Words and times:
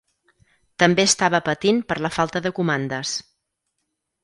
També 0.83 1.05
estava 1.09 1.41
patint 1.51 1.83
per 1.91 1.99
la 2.07 2.13
falta 2.17 2.43
de 2.47 2.55
comandes. 2.61 3.15